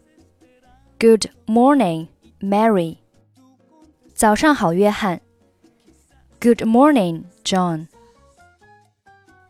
[0.99, 2.07] Good morning,
[2.39, 2.97] Mary.
[4.13, 5.21] 早上好，约翰。
[6.39, 7.87] Good morning, John.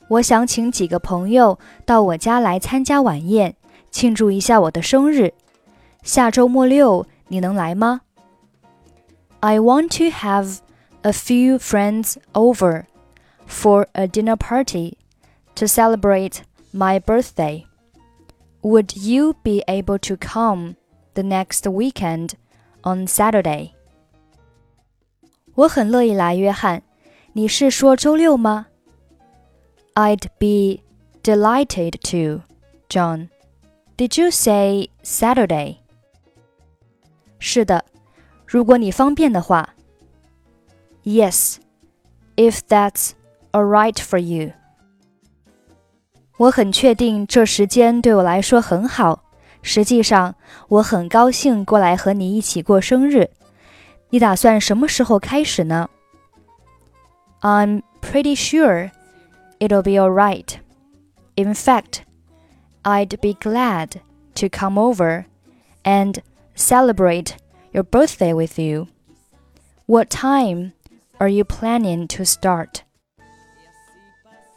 [0.07, 3.55] 我想请几个朋友到我家来参加晚宴，
[3.91, 5.33] 庆祝一下我的生日。
[6.03, 8.01] 下周末六你能来吗？
[9.39, 10.59] I want to have
[11.01, 12.85] a few friends over
[13.47, 14.97] for a dinner party
[15.55, 17.65] to celebrate my birthday.
[18.61, 20.75] Would you be able to come
[21.13, 22.31] the next weekend
[22.83, 23.71] on Saturday.
[25.55, 26.83] 我很乐意来，约翰。
[27.33, 28.67] 你是说周六吗？
[29.93, 30.81] I'd be
[31.23, 32.43] delighted to,
[32.89, 33.29] John.
[33.97, 35.77] Did you say Saturday?
[37.39, 37.85] 是的，
[38.45, 39.73] 如果你方便的话。
[41.03, 41.57] Yes,
[42.35, 43.11] if that's
[43.51, 44.51] all right for you.
[46.37, 49.23] 我很确定这时间对我来说很好。
[49.61, 50.35] 实际上，
[50.67, 53.29] 我很高兴过来和你一起过生日。
[54.09, 55.89] 你打算什么时候开始呢？
[57.41, 58.91] I'm pretty sure
[59.59, 60.55] it'll be alright.
[61.35, 62.03] In fact,
[62.83, 63.93] I'd be glad
[64.35, 65.25] to come over
[65.83, 66.19] and
[66.55, 67.33] celebrate
[67.71, 68.87] your birthday with you.
[69.87, 70.71] What time
[71.17, 72.81] are you planning to start?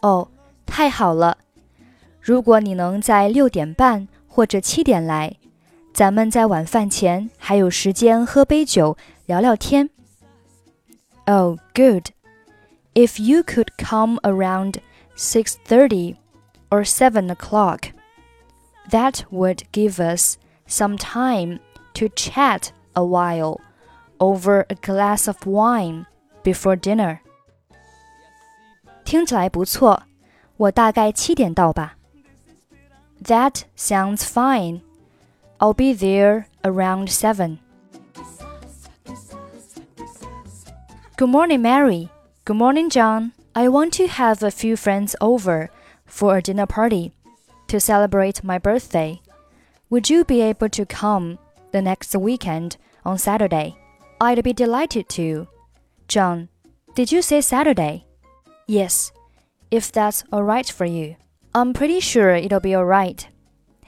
[0.00, 0.28] 哦，
[0.66, 1.38] 太好了！
[2.20, 5.36] 如果你能在六点半 或者七点来，
[5.92, 9.90] 咱们在晚饭前还有时间喝杯酒，聊聊天。
[11.26, 12.06] Oh, good.
[12.94, 14.76] If you could come around
[15.16, 16.16] six thirty
[16.70, 17.90] or seven o'clock,
[18.90, 21.60] that would give us some time
[21.94, 23.60] to chat a while
[24.18, 26.06] over a glass of wine
[26.42, 27.18] before dinner.
[29.04, 30.02] 听起来不错，
[30.56, 31.96] 我大概七点到吧。
[33.25, 34.81] That sounds fine.
[35.59, 37.59] I'll be there around 7.
[41.15, 42.09] Good morning, Mary.
[42.45, 43.33] Good morning, John.
[43.55, 45.69] I want to have a few friends over
[46.05, 47.13] for a dinner party
[47.67, 49.21] to celebrate my birthday.
[49.89, 51.37] Would you be able to come
[51.71, 53.77] the next weekend on Saturday?
[54.19, 55.47] I'd be delighted to.
[56.07, 56.49] John,
[56.95, 58.05] did you say Saturday?
[58.67, 59.11] Yes,
[59.69, 61.15] if that's all right for you.
[61.55, 63.27] I'm pretty sure it'll be alright.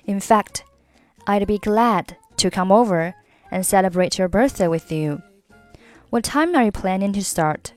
[0.05, 0.63] In fact,
[1.25, 3.15] I'd be glad to come over
[3.49, 5.23] and celebrate your birthday with you.
[6.11, 7.73] What time are you planning to start?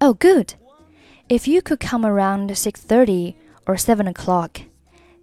[0.00, 0.54] Oh, good.
[1.28, 3.36] If you could come around 6:30
[3.68, 4.62] or 7 o'clock,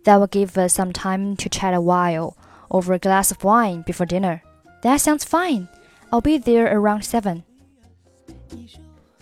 [0.06, 2.38] that will give us some time to chat a while
[2.72, 4.42] over a glass of wine before dinner.
[4.84, 5.68] That sounds fine.
[6.14, 7.44] I'll be there around 7.